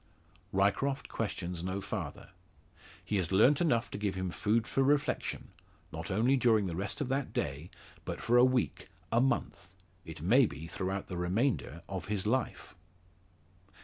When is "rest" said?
6.75-7.01